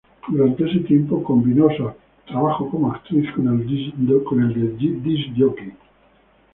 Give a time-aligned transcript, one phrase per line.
[0.27, 1.87] Durante ese tiempo combinó su
[2.25, 5.73] trabajo como actriz con el de disc jockey.